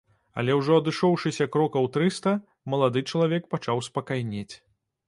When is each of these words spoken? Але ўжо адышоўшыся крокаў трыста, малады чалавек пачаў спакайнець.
Але 0.43 0.53
ўжо 0.59 0.79
адышоўшыся 0.81 1.47
крокаў 1.57 1.85
трыста, 1.99 2.35
малады 2.75 3.05
чалавек 3.11 3.43
пачаў 3.55 3.89
спакайнець. 3.91 4.51